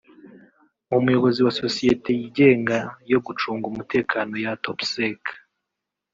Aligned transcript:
umuyobozi 0.97 1.39
wa 1.45 1.53
sosiyeti 1.61 2.09
yigenga 2.19 2.77
yo 3.11 3.19
gucunga 3.25 3.65
umutekano 3.67 4.33
ya 4.43 4.51
Topsec 4.63 5.21